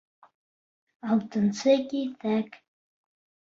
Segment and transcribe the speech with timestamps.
[1.11, 2.61] Алтынсы киҫәк